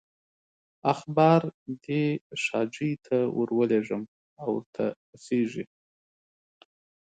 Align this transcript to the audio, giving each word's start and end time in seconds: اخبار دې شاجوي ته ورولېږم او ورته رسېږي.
اخبار 0.93 1.41
دې 1.85 2.03
شاجوي 2.43 2.93
ته 3.05 3.17
ورولېږم 3.37 4.03
او 4.43 4.49
ورته 4.55 4.85
رسېږي. 5.11 5.65